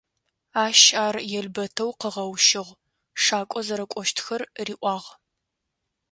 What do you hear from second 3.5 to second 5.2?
зэрэкӏощтхэр риӏуагъ.